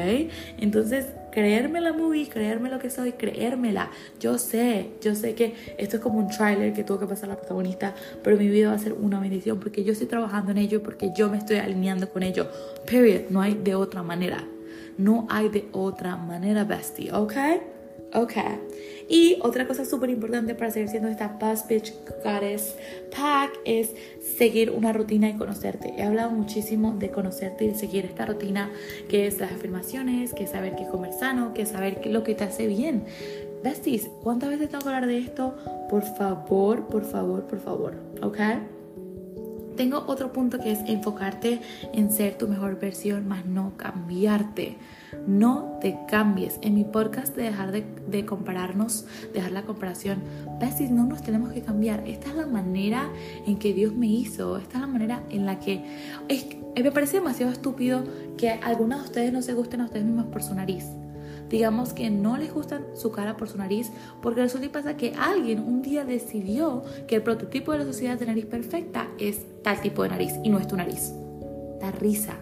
Entonces, 0.59 1.07
creerme 1.31 1.81
la 1.81 1.93
movie, 1.93 2.27
creerme 2.27 2.69
lo 2.69 2.79
que 2.79 2.89
soy, 2.89 3.13
creérmela. 3.13 3.89
Yo 4.19 4.37
sé, 4.37 4.91
yo 5.01 5.15
sé 5.15 5.33
que 5.33 5.55
esto 5.77 5.97
es 5.97 6.01
como 6.03 6.19
un 6.19 6.27
trailer 6.29 6.73
que 6.73 6.83
tuvo 6.83 6.99
que 6.99 7.07
pasar 7.07 7.29
la 7.29 7.37
protagonista, 7.37 7.95
pero 8.23 8.37
mi 8.37 8.47
vida 8.47 8.69
va 8.69 8.75
a 8.75 8.79
ser 8.79 8.93
una 8.93 9.19
bendición 9.19 9.59
porque 9.59 9.83
yo 9.83 9.93
estoy 9.93 10.07
trabajando 10.07 10.51
en 10.51 10.57
ello 10.57 10.77
y 10.77 10.81
porque 10.81 11.11
yo 11.15 11.29
me 11.29 11.37
estoy 11.37 11.57
alineando 11.57 12.09
con 12.09 12.23
ello. 12.23 12.49
Period. 12.85 13.29
No 13.29 13.41
hay 13.41 13.55
de 13.55 13.75
otra 13.75 14.03
manera. 14.03 14.43
No 14.97 15.25
hay 15.29 15.49
de 15.49 15.67
otra 15.71 16.15
manera, 16.17 16.63
bestie, 16.63 17.11
¿ok? 17.11 17.33
Ok. 18.13 18.33
Y 19.07 19.37
otra 19.41 19.67
cosa 19.67 19.83
súper 19.85 20.09
importante 20.09 20.55
para 20.55 20.71
seguir 20.71 20.89
siendo 20.89 21.09
esta 21.09 21.37
Past 21.37 21.67
Bitch 21.67 21.93
Goddess 22.23 22.75
Pack 23.15 23.59
es 23.65 23.93
seguir 24.37 24.69
una 24.71 24.93
rutina 24.93 25.29
y 25.29 25.33
conocerte. 25.33 25.93
He 25.97 26.03
hablado 26.03 26.31
muchísimo 26.31 26.93
de 26.97 27.09
conocerte 27.09 27.65
y 27.65 27.75
seguir 27.75 28.05
esta 28.05 28.25
rutina 28.25 28.71
que 29.09 29.27
es 29.27 29.39
las 29.39 29.51
afirmaciones, 29.51 30.33
que 30.33 30.45
es 30.45 30.51
saber 30.51 30.75
qué 30.75 30.87
comer 30.87 31.13
sano, 31.13 31.53
que 31.53 31.63
es 31.63 31.69
saber 31.69 32.05
lo 32.05 32.23
que 32.23 32.35
te 32.35 32.45
hace 32.45 32.67
bien. 32.67 33.03
Besties, 33.63 34.09
¿cuántas 34.23 34.49
veces 34.49 34.69
tengo 34.69 34.81
que 34.81 34.89
hablar 34.89 35.07
de 35.07 35.17
esto? 35.19 35.55
Por 35.89 36.03
favor, 36.03 36.87
por 36.87 37.03
favor, 37.03 37.43
por 37.47 37.59
favor. 37.59 37.95
¿Ok? 38.21 38.37
Tengo 39.75 40.03
otro 40.07 40.31
punto 40.33 40.59
que 40.59 40.71
es 40.71 40.79
enfocarte 40.87 41.59
en 41.93 42.11
ser 42.11 42.37
tu 42.37 42.47
mejor 42.47 42.79
versión, 42.79 43.27
más 43.27 43.45
no 43.45 43.73
cambiarte. 43.77 44.77
No 45.27 45.77
te 45.81 45.97
cambies. 46.07 46.57
En 46.61 46.75
mi 46.75 46.83
podcast 46.83 47.35
de 47.35 47.43
dejar 47.43 47.71
de, 47.71 48.25
compararnos, 48.25 49.05
dejar 49.33 49.51
la 49.51 49.63
comparación, 49.63 50.23
si 50.75 50.89
no 50.89 51.05
nos 51.05 51.21
tenemos 51.21 51.51
que 51.53 51.61
cambiar. 51.61 52.07
Esta 52.07 52.29
es 52.29 52.35
la 52.35 52.47
manera 52.47 53.09
en 53.45 53.57
que 53.57 53.73
Dios 53.73 53.93
me 53.93 54.07
hizo. 54.07 54.57
Esta 54.57 54.77
es 54.77 54.81
la 54.81 54.87
manera 54.87 55.23
en 55.29 55.45
la 55.45 55.59
que... 55.59 55.83
Es, 56.27 56.45
me 56.75 56.91
parece 56.91 57.17
demasiado 57.17 57.51
estúpido 57.51 58.03
que 58.37 58.49
algunos 58.49 58.99
de 58.99 59.05
ustedes 59.05 59.33
no 59.33 59.41
se 59.41 59.53
gusten 59.53 59.81
a 59.81 59.85
ustedes 59.85 60.05
mismos 60.05 60.25
por 60.27 60.41
su 60.41 60.55
nariz 60.55 60.85
digamos 61.51 61.91
que 61.93 62.09
no 62.09 62.37
les 62.37 62.53
gusta 62.53 62.81
su 62.95 63.11
cara 63.11 63.35
por 63.35 63.49
su 63.49 63.57
nariz, 63.57 63.91
porque 64.21 64.41
resulta 64.41 64.67
y 64.67 64.69
pasa 64.69 64.95
que 64.95 65.13
alguien 65.19 65.59
un 65.59 65.81
día 65.81 66.05
decidió 66.05 66.83
que 67.07 67.17
el 67.17 67.23
prototipo 67.23 67.73
de 67.73 67.79
la 67.79 67.85
sociedad 67.85 68.17
de 68.17 68.25
nariz 68.25 68.45
perfecta 68.45 69.09
es 69.19 69.41
tal 69.61 69.81
tipo 69.81 70.03
de 70.03 70.09
nariz 70.09 70.33
y 70.43 70.49
no 70.49 70.59
es 70.59 70.67
tu 70.67 70.77
nariz. 70.77 71.11
Da 71.81 71.91
risa, 71.91 72.35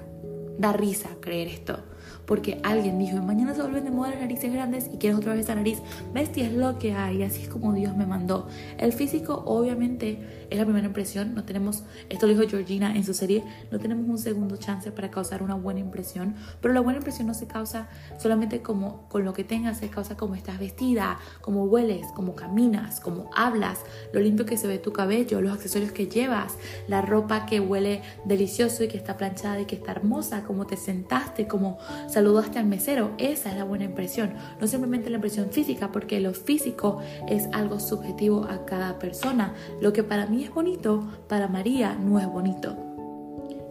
da 0.59 0.74
risa 0.74 1.09
creer 1.19 1.48
esto. 1.48 1.79
Porque 2.25 2.60
alguien 2.63 3.00
dijo, 3.00 3.18
mañana 3.18 3.54
se 3.54 3.62
vuelven 3.62 3.86
de 3.86 3.92
moda 3.92 4.12
las 4.12 4.20
narices 4.20 4.51
grandes 4.51 4.89
y 4.94 4.98
quieres 4.98 5.18
otra 5.18 5.34
vez 5.34 5.46
esa 5.46 5.56
nariz. 5.56 5.80
Bestia 6.13 6.48
es 6.48 6.54
lo 6.54 6.78
que 6.80 6.94
hay, 6.94 7.24
así 7.24 7.44
es 7.44 7.50
como 7.50 7.74
Dios 7.74 7.96
me 7.96 8.06
mandó. 8.06 8.48
El 8.78 8.94
físico 8.94 9.44
obviamente 9.46 10.48
es 10.50 10.58
la 10.58 10.66
primera 10.66 10.88
impresión, 10.88 11.36
no 11.36 11.44
tenemos, 11.44 11.84
esto 12.10 12.28
lo 12.28 12.34
dijo 12.34 12.50
Georgina 12.50 12.96
en 12.96 13.04
su 13.04 13.13
serie, 13.13 13.44
no 13.72 13.80
tenemos 13.80 14.08
un 14.08 14.18
segundo 14.18 14.58
chance 14.58 14.92
para 14.92 15.12
causar 15.12 15.44
una 15.44 15.56
buena 15.56 15.80
impresión, 15.80 16.36
pero 16.62 16.74
la 16.74 16.82
buena 16.82 16.98
impresión 16.98 17.28
no 17.28 17.34
se 17.34 17.48
causa 17.48 17.89
solamente 18.18 18.62
como 18.62 19.08
con 19.10 19.25
lo 19.25 19.34
que 19.34 19.44
tengas, 19.44 19.78
se 19.78 19.89
causa 19.89 20.18
como 20.18 20.36
estás 20.36 20.60
vestida, 20.60 21.20
como 21.42 21.66
hueles, 21.66 22.08
como 22.16 22.36
caminas, 22.36 23.00
como 23.00 23.30
hablas, 23.36 23.80
lo 24.13 24.20
limpio 24.20 24.46
que 24.46 24.58
se 24.58 24.68
ve 24.68 24.80
tu 24.80 24.92
cabello, 24.92 25.42
los 25.42 25.54
accesorios 25.54 25.92
que 25.92 26.08
llevas, 26.08 26.56
la 26.88 27.01
ropa 27.01 27.46
que 27.46 27.60
huele 27.60 28.01
delicioso 28.25 28.84
y 28.84 28.88
que 28.88 28.98
está 28.98 29.18
planchada 29.18 29.62
y 29.62 29.66
que 29.66 29.75
está 29.75 29.92
hermosa, 29.92 30.44
como 30.44 30.66
te 30.66 30.78
sentaste, 30.78 31.48
como 31.48 31.78
saludaste 32.08 32.60
al 32.60 32.65
mesero, 32.65 33.12
esa 33.18 33.51
es 33.51 33.58
la 33.58 33.63
buena 33.63 33.86
impresión, 33.86 34.34
no 34.60 34.68
simplemente 34.68 35.10
la 35.10 35.18
impresión 35.18 35.50
física, 35.51 35.91
porque 35.91 36.20
lo 36.20 36.34
físico 36.34 37.00
es 37.27 37.48
algo 37.51 37.79
subjetivo 37.79 38.46
a 38.46 38.65
cada 38.65 39.00
persona. 39.00 39.53
Lo 39.82 39.94
que 39.94 40.03
para 40.03 40.25
mí 40.25 40.44
es 40.44 40.53
bonito, 40.53 41.08
para 41.27 41.48
María 41.48 41.96
no 41.96 42.20
es 42.20 42.27
bonito. 42.27 42.75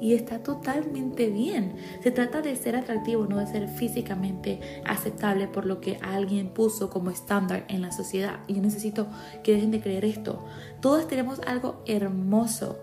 Y 0.01 0.15
está 0.15 0.43
totalmente 0.43 1.29
bien. 1.29 1.75
Se 2.03 2.13
trata 2.13 2.41
de 2.41 2.55
ser 2.55 2.77
atractivo, 2.77 3.27
no 3.27 3.39
de 3.39 3.47
ser 3.49 3.69
físicamente 3.69 4.61
aceptable 4.87 5.49
por 5.49 5.67
lo 5.67 5.81
que 5.81 5.99
alguien 6.03 6.51
puso 6.51 6.89
como 6.89 7.11
estándar 7.11 7.65
en 7.69 7.83
la 7.83 7.91
sociedad. 7.91 8.41
Y 8.47 8.55
yo 8.55 8.63
necesito 8.63 9.09
que 9.43 9.55
dejen 9.55 9.73
de 9.73 9.81
creer 9.81 10.05
esto. 10.05 10.45
Todos 10.81 11.09
tenemos 11.09 11.41
algo 11.47 11.83
hermoso 11.87 12.79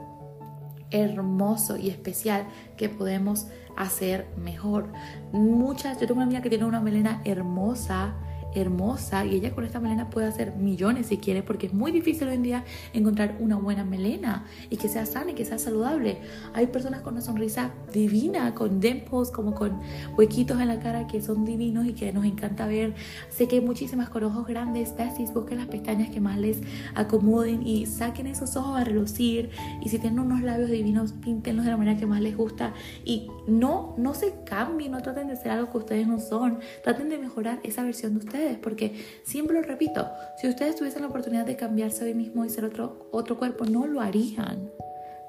hermoso 0.91 1.77
y 1.77 1.89
especial 1.89 2.47
que 2.77 2.89
podemos 2.89 3.47
hacer 3.75 4.27
mejor. 4.37 4.87
Muchas, 5.31 5.99
yo 5.99 6.07
tengo 6.07 6.19
una 6.19 6.25
amiga 6.25 6.41
que 6.41 6.49
tiene 6.49 6.65
una 6.65 6.79
melena 6.79 7.21
hermosa 7.25 8.15
hermosa 8.55 9.25
y 9.25 9.35
ella 9.35 9.53
con 9.53 9.65
esta 9.65 9.79
melena 9.79 10.09
puede 10.09 10.27
hacer 10.27 10.55
millones 10.55 11.07
si 11.07 11.17
quiere 11.17 11.43
porque 11.43 11.67
es 11.67 11.73
muy 11.73 11.91
difícil 11.91 12.27
hoy 12.27 12.35
en 12.35 12.43
día 12.43 12.63
encontrar 12.93 13.37
una 13.39 13.57
buena 13.57 13.83
melena 13.83 14.45
y 14.69 14.77
que 14.77 14.89
sea 14.89 15.05
sana 15.05 15.31
y 15.31 15.33
que 15.35 15.45
sea 15.45 15.59
saludable. 15.59 16.19
Hay 16.53 16.67
personas 16.67 17.01
con 17.01 17.13
una 17.13 17.21
sonrisa 17.21 17.71
divina, 17.93 18.53
con 18.55 18.79
dimples, 18.79 19.29
como 19.31 19.53
con 19.53 19.79
huequitos 20.17 20.59
en 20.59 20.67
la 20.67 20.79
cara 20.79 21.07
que 21.07 21.21
son 21.21 21.45
divinos 21.45 21.85
y 21.85 21.93
que 21.93 22.11
nos 22.13 22.25
encanta 22.25 22.67
ver. 22.67 22.95
Sé 23.29 23.47
que 23.47 23.57
hay 23.57 23.61
muchísimas 23.61 24.09
con 24.09 24.23
ojos 24.23 24.47
grandes, 24.47 24.95
besties, 24.95 25.33
busquen 25.33 25.57
las 25.57 25.67
pestañas 25.67 26.09
que 26.09 26.21
más 26.21 26.37
les 26.37 26.59
acomoden 26.95 27.65
y 27.65 27.85
saquen 27.85 28.27
esos 28.27 28.55
ojos 28.55 28.79
a 28.79 28.83
relucir 28.83 29.49
y 29.81 29.89
si 29.89 29.99
tienen 29.99 30.19
unos 30.19 30.41
labios 30.41 30.69
divinos, 30.69 31.13
píntenlos 31.13 31.65
de 31.65 31.71
la 31.71 31.77
manera 31.77 31.99
que 31.99 32.05
más 32.05 32.21
les 32.21 32.35
gusta 32.35 32.73
y 33.03 33.27
no, 33.47 33.95
no 33.97 34.13
se 34.13 34.33
cambien, 34.45 34.91
no 34.91 35.01
traten 35.01 35.27
de 35.27 35.35
ser 35.35 35.51
algo 35.51 35.71
que 35.71 35.77
ustedes 35.77 36.07
no 36.07 36.19
son, 36.19 36.59
traten 36.83 37.09
de 37.09 37.17
mejorar 37.17 37.59
esa 37.63 37.83
versión 37.83 38.13
de 38.13 38.19
ustedes 38.19 38.44
porque 38.53 38.93
siempre 39.23 39.55
lo 39.55 39.61
repito, 39.61 40.07
si 40.39 40.47
ustedes 40.47 40.75
tuviesen 40.75 41.01
la 41.01 41.07
oportunidad 41.07 41.45
de 41.45 41.55
cambiarse 41.55 42.05
hoy 42.05 42.13
mismo 42.13 42.45
y 42.45 42.49
ser 42.49 42.65
otro, 42.65 43.07
otro 43.11 43.37
cuerpo, 43.37 43.65
no 43.65 43.87
lo 43.87 44.01
harían. 44.01 44.71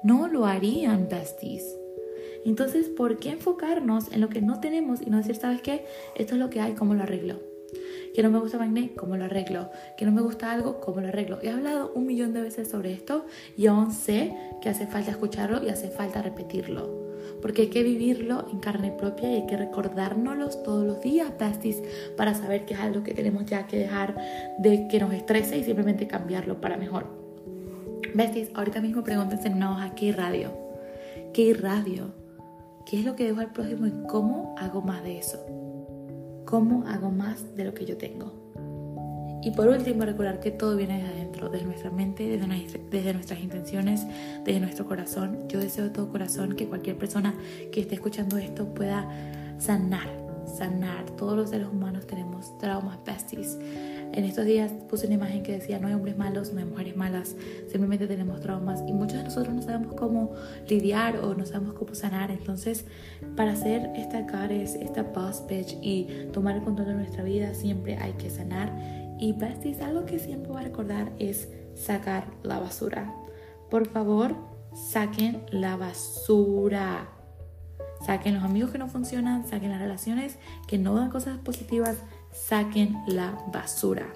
No 0.03 0.27
lo 0.27 0.45
harían, 0.45 1.07
besties. 1.09 1.63
Entonces, 2.45 2.87
¿por 2.87 3.17
qué 3.17 3.31
enfocarnos 3.31 4.11
en 4.11 4.21
lo 4.21 4.29
que 4.29 4.41
no 4.41 4.59
tenemos 4.59 5.01
y 5.01 5.09
no 5.09 5.17
decir, 5.17 5.35
¿sabes 5.35 5.61
qué? 5.61 5.85
Esto 6.15 6.35
es 6.35 6.39
lo 6.39 6.49
que 6.49 6.61
hay, 6.61 6.73
¿cómo 6.73 6.93
lo 6.93 7.03
arreglo? 7.03 7.39
Que 8.13 8.23
no 8.23 8.31
me 8.31 8.39
gusta 8.39 8.57
Magné, 8.57 8.93
¿cómo 8.95 9.17
lo 9.17 9.25
arreglo? 9.25 9.69
Que 9.97 10.05
no 10.05 10.11
me 10.11 10.21
gusta 10.21 10.51
algo, 10.51 10.79
¿cómo 10.79 11.01
lo 11.01 11.09
arreglo? 11.09 11.39
He 11.41 11.49
hablado 11.49 11.91
un 11.93 12.05
millón 12.05 12.33
de 12.33 12.41
veces 12.41 12.69
sobre 12.69 12.93
esto 12.93 13.25
y 13.57 13.67
aún 13.67 13.91
sé 13.91 14.33
que 14.61 14.69
hace 14.69 14.87
falta 14.87 15.11
escucharlo 15.11 15.63
y 15.63 15.69
hace 15.69 15.89
falta 15.89 16.21
repetirlo 16.21 17.06
porque 17.41 17.63
hay 17.63 17.67
que 17.67 17.83
vivirlo 17.83 18.45
en 18.51 18.59
carne 18.59 18.91
propia 18.91 19.31
y 19.31 19.35
hay 19.35 19.47
que 19.47 19.57
recordárnoslos 19.57 20.63
todos 20.63 20.85
los 20.85 21.01
días, 21.01 21.31
besties, 21.39 21.81
para 22.15 22.33
saber 22.33 22.65
que 22.65 22.73
es 22.73 22.79
algo 22.79 23.03
que 23.03 23.13
tenemos 23.13 23.45
ya 23.45 23.67
que 23.67 23.77
dejar 23.77 24.15
de 24.59 24.87
que 24.87 24.99
nos 24.99 25.13
estrese 25.13 25.57
y 25.57 25.63
simplemente 25.63 26.07
cambiarlo 26.07 26.59
para 26.61 26.77
mejor. 26.77 27.05
Besties, 28.13 28.49
ahorita 28.53 28.81
mismo 28.81 29.03
pregúntense 29.03 29.47
en 29.47 29.55
una 29.55 29.71
hoja, 29.71 29.95
¿qué 29.95 30.11
radio? 30.11 30.51
¿Qué 31.33 31.53
radio? 31.53 32.13
¿Qué 32.85 32.99
es 32.99 33.05
lo 33.05 33.15
que 33.15 33.25
dejo 33.25 33.41
al 33.41 33.51
prójimo 33.51 33.85
y 33.85 33.93
cómo 34.07 34.55
hago 34.57 34.81
más 34.81 35.03
de 35.03 35.17
eso? 35.17 35.45
¿Cómo 36.45 36.87
hago 36.87 37.11
más 37.11 37.55
de 37.55 37.65
lo 37.65 37.73
que 37.73 37.85
yo 37.85 37.97
tengo? 37.97 38.46
Y 39.41 39.51
por 39.51 39.67
último, 39.67 40.03
recordar 40.03 40.39
que 40.39 40.51
todo 40.51 40.75
viene 40.75 40.97
desde 40.97 41.09
adentro, 41.13 41.49
desde 41.49 41.65
nuestra 41.65 41.91
mente, 41.91 42.27
desde, 42.27 42.79
desde 42.89 43.13
nuestras 43.13 43.39
intenciones, 43.39 44.05
desde 44.43 44.59
nuestro 44.59 44.85
corazón. 44.85 45.47
Yo 45.47 45.59
deseo 45.59 45.85
de 45.85 45.89
todo 45.91 46.09
corazón 46.09 46.55
que 46.55 46.67
cualquier 46.67 46.97
persona 46.97 47.35
que 47.71 47.81
esté 47.81 47.95
escuchando 47.95 48.37
esto 48.37 48.73
pueda 48.73 49.07
sanar, 49.59 50.07
sanar. 50.57 51.05
Todos 51.11 51.37
los 51.37 51.49
seres 51.49 51.67
humanos 51.67 52.07
tenemos 52.07 52.57
traumas, 52.57 52.97
besties. 53.05 53.57
En 54.13 54.23
estos 54.23 54.45
días 54.45 54.71
puse 54.89 55.05
una 55.05 55.15
imagen 55.15 55.43
que 55.43 55.51
decía, 55.51 55.79
no 55.79 55.87
hay 55.87 55.93
hombres 55.93 56.17
malos, 56.17 56.53
no 56.53 56.59
hay 56.59 56.65
mujeres 56.65 56.95
malas, 56.95 57.35
simplemente 57.69 58.07
tenemos 58.07 58.39
traumas 58.39 58.81
y 58.87 58.93
muchos 58.93 59.17
de 59.17 59.25
nosotros 59.25 59.53
no 59.53 59.61
sabemos 59.61 59.93
cómo 59.95 60.31
lidiar 60.67 61.17
o 61.17 61.35
no 61.35 61.45
sabemos 61.45 61.75
cómo 61.75 61.93
sanar. 61.93 62.31
Entonces, 62.31 62.85
para 63.35 63.51
hacer 63.51 63.91
esta 63.95 64.25
cares, 64.25 64.75
esta 64.75 65.03
boss 65.03 65.43
bitch 65.47 65.77
y 65.81 66.07
tomar 66.31 66.55
el 66.55 66.63
control 66.63 66.87
de 66.87 66.93
nuestra 66.95 67.23
vida, 67.23 67.53
siempre 67.53 67.97
hay 67.97 68.13
que 68.13 68.29
sanar 68.29 69.06
y 69.19 69.33
besties, 69.33 69.81
algo 69.81 70.05
que 70.05 70.19
siempre 70.19 70.51
voy 70.51 70.61
a 70.61 70.65
recordar 70.65 71.11
es 71.19 71.49
sacar 71.75 72.25
la 72.43 72.59
basura. 72.59 73.13
Por 73.69 73.87
favor, 73.87 74.35
saquen 74.73 75.43
la 75.49 75.75
basura. 75.75 77.09
Saquen 78.05 78.35
los 78.35 78.43
amigos 78.43 78.71
que 78.71 78.77
no 78.77 78.87
funcionan, 78.87 79.47
saquen 79.47 79.71
las 79.71 79.81
relaciones 79.81 80.37
que 80.67 80.77
no 80.77 80.95
dan 80.95 81.09
cosas 81.09 81.37
positivas, 81.39 81.97
saquen 82.31 82.95
la 83.07 83.37
basura. 83.51 84.07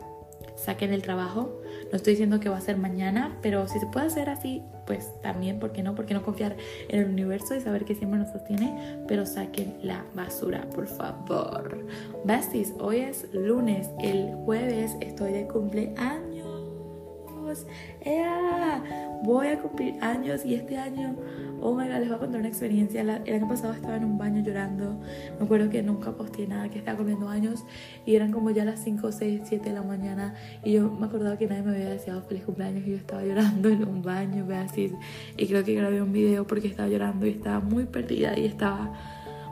Saquen 0.56 0.94
el 0.94 1.02
trabajo. 1.02 1.62
No 1.92 1.98
estoy 1.98 2.14
diciendo 2.14 2.40
que 2.40 2.50
va 2.50 2.58
a 2.58 2.62
ser 2.62 2.78
mañana, 2.78 3.38
pero 3.42 3.68
si 3.68 3.80
se 3.80 3.88
puede 3.88 4.08
hacer 4.08 4.30
así, 4.30 4.62
pues 4.92 5.22
también, 5.22 5.58
¿por 5.58 5.72
qué 5.72 5.84
no? 5.84 5.96
¿Por 5.96 6.06
qué 6.06 6.14
no 6.14 6.22
confiar 6.22 6.58
en 6.90 7.00
el 7.00 7.08
universo 7.08 7.56
y 7.56 7.62
saber 7.62 7.86
que 7.86 7.96
siempre 7.96 8.20
nos 8.20 8.30
sostiene? 8.30 9.00
Pero 9.08 9.26
saquen 9.26 9.78
la 9.82 10.04
basura, 10.14 10.70
por 10.76 10.86
favor. 10.86 11.88
Besties, 12.26 12.74
hoy 12.78 12.98
es 12.98 13.34
lunes, 13.34 13.90
el 14.02 14.34
jueves 14.44 14.98
estoy 15.00 15.32
de 15.32 15.48
cumpleaños. 15.48 17.66
¡Ea! 18.02 18.84
Voy 19.24 19.48
a 19.48 19.62
cumplir 19.62 19.96
años 20.04 20.44
y 20.44 20.56
este 20.56 20.78
año 20.78 21.16
Oh 21.64 21.76
my 21.76 21.88
god, 21.88 22.00
les 22.00 22.08
voy 22.08 22.16
a 22.16 22.20
contar 22.20 22.40
una 22.40 22.50
experiencia. 22.50 23.02
el 23.02 23.36
año 23.36 23.48
pasado 23.48 23.74
estaba 23.74 23.96
en 23.96 24.04
un 24.04 24.18
baño 24.18 24.44
llorando. 24.44 25.00
Me 25.38 25.46
acuerdo 25.46 25.70
que 25.70 25.84
nunca 25.84 26.12
posté 26.12 26.48
nada, 26.48 26.70
que 26.70 26.80
estaba 26.80 26.98
cumpliendo 26.98 27.30
años 27.30 27.64
y 28.04 28.16
eran 28.16 28.32
como 28.32 28.50
ya 28.50 28.66
las 28.66 28.84
5, 28.84 29.12
6, 29.12 29.42
7 29.46 29.70
de 29.70 29.76
la 29.76 29.84
mañana. 29.84 30.34
Y 30.64 30.74
yo 30.74 30.90
me 30.90 31.06
acordaba 31.06 31.38
que 31.38 31.46
nadie 31.46 31.62
me 31.62 31.72
había 31.72 31.90
deseado 31.90 32.24
feliz 32.24 32.46
cumpleaños 32.46 32.88
y 32.88 32.92
yo 32.92 32.98
estaba 32.98 33.24
llorando 33.24 33.70
en 33.70 33.88
un 33.88 34.02
baño, 34.02 34.48
así. 34.56 34.92
Y 35.38 35.46
creo 35.46 35.64
que 35.64 35.76
grabé 35.76 36.02
un 36.02 36.12
video 36.12 36.48
porque 36.48 36.68
estaba 36.68 36.90
llorando 36.90 37.28
y 37.28 37.30
estaba 37.30 37.60
muy 37.60 37.86
perdida 37.86 38.36
y 38.40 38.46
estaba 38.46 38.92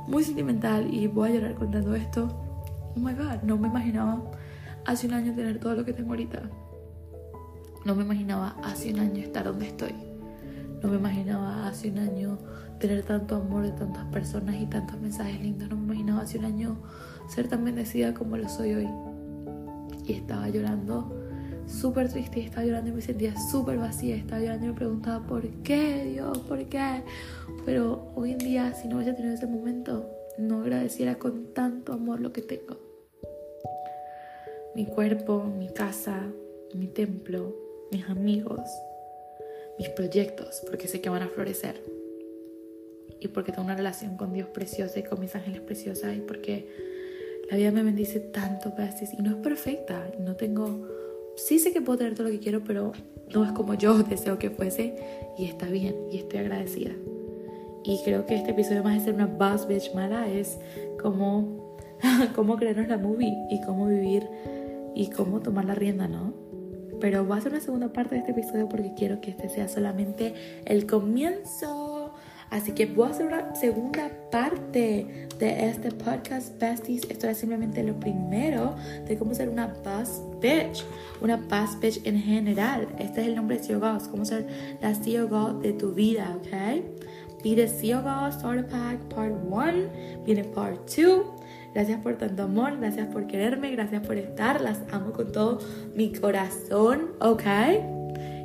muy 0.08 0.24
sentimental. 0.24 0.92
Y 0.92 1.06
voy 1.06 1.30
a 1.30 1.34
llorar 1.36 1.54
contando 1.54 1.94
esto. 1.94 2.28
Oh 2.96 3.00
my 3.00 3.14
god, 3.14 3.44
no 3.44 3.56
me 3.56 3.68
imaginaba 3.68 4.20
hace 4.84 5.06
un 5.06 5.14
año 5.14 5.36
tener 5.36 5.60
todo 5.60 5.76
lo 5.76 5.86
que 5.86 5.94
tengo 5.94 6.10
ahorita. 6.10 6.42
No 7.86 7.94
me 7.94 8.04
imaginaba 8.04 8.56
hace 8.64 8.92
un 8.92 9.00
año 9.00 9.22
estar 9.22 9.46
donde 9.46 9.68
estoy. 9.68 10.09
No 10.82 10.90
me 10.90 10.98
imaginaba 10.98 11.68
hace 11.68 11.90
un 11.92 12.00
año 12.00 12.38
tener 12.80 13.04
tanto 13.04 13.36
amor 13.36 13.64
de 13.64 13.72
tantas 13.72 14.06
personas 14.06 14.56
y 14.56 14.66
tantos 14.66 15.00
mensajes 15.00 15.42
lindos. 15.42 15.70
No 15.70 15.76
me 15.76 15.84
imaginaba 15.84 16.22
hace 16.22 16.38
un 16.38 16.46
año 16.46 16.78
ser 17.28 17.48
tan 17.48 17.64
bendecida 17.66 18.14
como 18.14 18.38
lo 18.38 18.48
soy 18.48 18.74
hoy. 18.74 18.88
Y 20.06 20.14
estaba 20.14 20.50
llorando 20.50 21.20
súper 21.70 22.10
triste 22.10 22.42
estaba 22.42 22.66
llorando 22.66 22.90
y 22.90 22.94
me 22.94 23.02
sentía 23.02 23.34
súper 23.38 23.78
vacía. 23.78 24.16
Estaba 24.16 24.42
llorando 24.42 24.66
y 24.66 24.70
me 24.70 24.76
preguntaba, 24.76 25.26
¿por 25.26 25.48
qué 25.64 26.06
Dios? 26.06 26.38
¿Por 26.40 26.66
qué? 26.66 27.04
Pero 27.66 28.12
hoy 28.16 28.32
en 28.32 28.40
día, 28.40 28.74
si 28.74 28.88
no 28.88 28.96
hubiese 28.96 29.14
tenido 29.14 29.36
ese 29.36 29.48
momento, 29.48 30.10
no 30.38 30.62
agradeciera 30.62 31.16
con 31.20 31.54
tanto 31.54 31.94
amor 31.94 32.20
lo 32.20 32.34
que 32.34 32.42
tengo. 32.42 32.78
Mi 34.76 34.86
cuerpo, 34.86 35.44
mi 35.44 35.70
casa, 35.70 36.28
mi 36.74 36.88
templo, 36.88 37.56
mis 37.92 38.08
amigos, 38.10 38.62
mis 39.80 39.90
proyectos, 39.90 40.62
porque 40.68 40.88
sé 40.88 41.00
que 41.02 41.10
van 41.10 41.24
a 41.24 41.30
florecer. 41.30 41.82
Y 43.22 43.30
porque 43.30 43.52
tengo 43.52 43.64
una 43.64 43.76
relación 43.76 44.18
con 44.18 44.34
Dios 44.34 44.50
preciosa 44.50 45.00
y 45.00 45.04
con 45.04 45.20
mis 45.20 45.34
ángeles 45.36 45.62
preciosas 45.62 46.16
y 46.16 46.20
porque 46.20 46.68
la 47.50 47.58
vida 47.58 47.72
me 47.72 47.82
bendice 47.82 48.20
tanto 48.20 48.74
veces 48.76 49.14
y 49.18 49.22
no 49.22 49.32
es 49.32 49.36
perfecta. 49.38 50.12
No 50.20 50.36
tengo, 50.36 50.88
sí 51.36 51.60
sé 51.60 51.74
que 51.74 51.82
puedo 51.82 51.98
tener 51.98 52.14
todo 52.14 52.28
lo 52.28 52.32
que 52.32 52.40
quiero, 52.40 52.64
pero 52.64 52.92
no 53.34 53.46
es 53.46 53.52
como 53.54 53.74
yo 53.74 54.04
deseo 54.04 54.38
que 54.38 54.50
fuese 54.50 54.96
y 55.38 55.46
está 55.46 55.66
bien 55.68 55.96
y 56.12 56.18
estoy 56.20 56.40
agradecida. 56.40 56.92
Y 57.84 58.02
creo 58.04 58.26
que 58.26 58.36
este 58.36 58.52
episodio 58.52 58.84
más 58.84 59.00
de 59.00 59.06
ser 59.06 59.14
una 59.14 59.28
boss 59.28 59.66
bitch 59.66 59.94
mala 59.94 60.30
es 60.30 60.60
como 61.02 61.78
cómo 62.36 62.58
creernos 62.58 62.90
la 62.90 62.98
movie 62.98 63.34
y 63.50 63.62
cómo 63.62 63.88
vivir 63.88 64.28
y 64.94 65.10
cómo 65.10 65.40
tomar 65.40 65.66
la 65.66 65.76
rienda, 65.76 66.08
¿no? 66.08 66.49
Pero 67.00 67.24
voy 67.26 67.36
a 67.36 67.40
hacer 67.40 67.52
una 67.52 67.62
segunda 67.62 67.90
parte 67.90 68.16
de 68.16 68.22
este 68.22 68.32
episodio 68.32 68.68
porque 68.68 68.94
quiero 68.96 69.22
que 69.22 69.32
este 69.32 69.50
sea 69.50 69.68
solamente 69.68 70.34
el 70.66 70.86
comienzo. 70.86 72.14
Así 72.50 72.72
que 72.72 72.88
voy 72.88 73.08
a 73.08 73.12
hacer 73.12 73.28
una 73.28 73.56
segunda 73.56 74.10
parte 74.32 75.28
de 75.38 75.70
este 75.70 75.92
podcast 75.92 76.60
Besties. 76.60 77.04
Esto 77.10 77.28
es 77.28 77.38
simplemente 77.38 77.84
lo 77.84 78.00
primero 78.00 78.76
de 79.08 79.18
cómo 79.18 79.36
ser 79.36 79.50
una 79.50 79.68
boss 79.68 80.22
bitch. 80.42 80.84
Una 81.22 81.38
boss 81.38 81.80
bitch 81.80 82.02
en 82.06 82.20
general. 82.20 82.88
Este 82.98 83.22
es 83.22 83.28
el 83.28 83.36
nombre 83.36 83.58
de 83.58 83.64
CEO 83.64 83.80
Goals. 83.80 84.08
Cómo 84.08 84.26
ser 84.26 84.48
la 84.82 84.96
CEO 84.96 85.28
Goal 85.28 85.62
de 85.62 85.74
tu 85.74 85.94
vida, 85.94 86.38
¿ok? 86.38 86.84
Pide 87.44 87.68
CEO 87.68 88.02
Goals 88.02 88.36
Starter 88.36 88.68
Pack 88.68 89.00
Part 89.14 89.34
1. 89.48 90.24
Viene 90.26 90.44
Part 90.44 90.90
2. 90.90 91.39
Gracias 91.74 92.02
por 92.02 92.16
tanto 92.16 92.44
amor, 92.44 92.78
gracias 92.80 93.08
por 93.08 93.28
quererme, 93.28 93.72
gracias 93.72 94.06
por 94.06 94.18
estar. 94.18 94.62
Las 94.62 94.82
amo 94.92 95.14
con 95.14 95.32
todo 95.32 95.60
mi 95.96 96.12
corazón, 96.14 97.12
¿ok? 97.20 97.44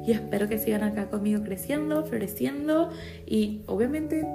y 0.06 0.12
espero 0.12 0.48
que 0.48 0.58
sigan 0.58 0.82
acá 0.82 1.08
conmigo 1.08 1.42
creciendo, 1.42 2.04
floreciendo 2.04 2.90
y 3.26 3.62
obviamente 3.66 4.26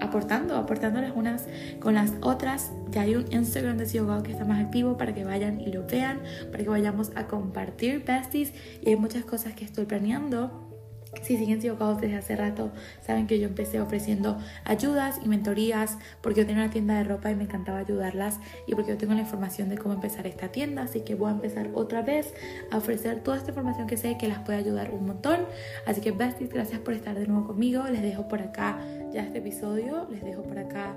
aportando, 0.00 0.56
aportándoles 0.56 1.12
unas 1.14 1.46
con 1.80 1.94
las 1.94 2.12
otras. 2.22 2.72
Ya 2.90 3.02
hay 3.02 3.14
un 3.14 3.32
Instagram 3.32 3.78
de 3.78 3.86
CEO 3.86 4.22
que 4.22 4.32
está 4.32 4.44
más 4.44 4.60
activo 4.60 4.96
para 4.96 5.14
que 5.14 5.24
vayan 5.24 5.60
y 5.60 5.72
lo 5.72 5.86
vean, 5.86 6.20
para 6.50 6.64
que 6.64 6.70
vayamos 6.70 7.12
a 7.14 7.28
compartir 7.28 8.04
besties 8.04 8.52
y 8.82 8.90
hay 8.90 8.96
muchas 8.96 9.24
cosas 9.24 9.54
que 9.54 9.64
estoy 9.64 9.84
planeando 9.84 10.71
si 11.20 11.36
siguen 11.36 11.60
siendo 11.60 11.94
desde 11.94 12.16
hace 12.16 12.36
rato, 12.36 12.70
saben 13.02 13.26
que 13.26 13.38
yo 13.38 13.46
empecé 13.46 13.80
ofreciendo 13.80 14.38
ayudas 14.64 15.20
y 15.22 15.28
mentorías 15.28 15.98
porque 16.22 16.40
yo 16.40 16.46
tenía 16.46 16.62
una 16.62 16.72
tienda 16.72 16.94
de 16.94 17.04
ropa 17.04 17.30
y 17.30 17.36
me 17.36 17.44
encantaba 17.44 17.78
ayudarlas 17.78 18.40
y 18.66 18.74
porque 18.74 18.92
yo 18.92 18.98
tengo 18.98 19.12
la 19.14 19.20
información 19.20 19.68
de 19.68 19.76
cómo 19.76 19.94
empezar 19.94 20.26
esta 20.26 20.48
tienda, 20.48 20.82
así 20.82 21.02
que 21.02 21.14
voy 21.14 21.28
a 21.28 21.34
empezar 21.34 21.70
otra 21.74 22.02
vez 22.02 22.32
a 22.70 22.78
ofrecer 22.78 23.20
toda 23.20 23.36
esta 23.36 23.50
información 23.50 23.86
que 23.86 23.96
sé 23.96 24.16
que 24.18 24.28
las 24.28 24.40
puede 24.40 24.58
ayudar 24.58 24.92
un 24.92 25.06
montón. 25.06 25.40
Así 25.86 26.00
que 26.00 26.12
besties, 26.12 26.50
gracias 26.50 26.80
por 26.80 26.94
estar 26.94 27.18
de 27.18 27.26
nuevo 27.26 27.46
conmigo. 27.46 27.84
Les 27.84 28.02
dejo 28.02 28.28
por 28.28 28.40
acá 28.40 28.80
ya 29.12 29.22
este 29.22 29.38
episodio, 29.38 30.08
les 30.10 30.24
dejo 30.24 30.42
por 30.42 30.58
acá 30.58 30.96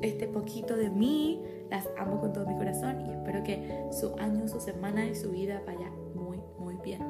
este 0.00 0.26
poquito 0.26 0.76
de 0.76 0.90
mí. 0.90 1.42
Las 1.70 1.88
amo 1.98 2.20
con 2.20 2.32
todo 2.32 2.46
mi 2.46 2.56
corazón 2.56 3.00
y 3.06 3.10
espero 3.10 3.42
que 3.42 3.88
su 3.90 4.14
año, 4.18 4.46
su 4.46 4.60
semana 4.60 5.04
y 5.06 5.14
su 5.14 5.30
vida 5.30 5.60
vaya 5.66 5.90
muy, 6.14 6.38
muy 6.58 6.76
bien. 6.84 7.00